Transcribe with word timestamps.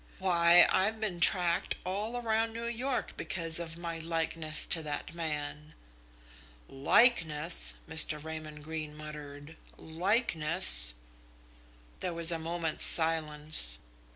Why, 0.17 0.65
I've 0.71 0.99
been 0.99 1.19
tracked 1.19 1.75
all 1.85 2.19
round 2.23 2.53
New 2.55 2.65
York 2.65 3.13
because 3.17 3.59
of 3.59 3.77
my 3.77 3.99
likeness 3.99 4.65
to 4.65 4.81
that 4.81 5.13
man." 5.13 5.75
"Likeness!" 6.67 7.75
Mr. 7.87 8.17
Raymond 8.17 8.63
Greene 8.63 8.97
muttered. 8.97 9.57
"Likeness!" 9.77 10.95
There 11.99 12.15
was 12.15 12.31
a 12.31 12.39
moment's 12.39 12.83
silence. 12.83 13.77